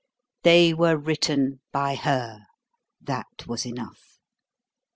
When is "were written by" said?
0.73-1.93